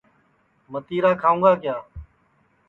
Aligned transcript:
متِرا 0.71 1.11
کھاؤں 1.21 1.41
گا 1.43 1.51
کِیا 1.61 1.75